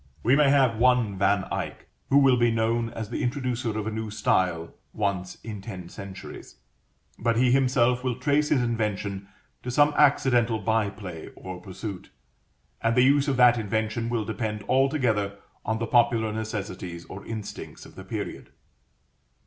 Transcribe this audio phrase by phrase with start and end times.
[0.23, 3.91] We may have one Van Eyck, who will be known as the introducer of a
[3.91, 6.55] new style once in ten centuries,
[7.19, 9.27] but he himself will trace his invention
[9.61, 12.09] to some accidental bye play or pursuit;
[12.81, 17.85] and the use of that invention will depend altogether on the popular necessities or instincts
[17.85, 18.49] of the period.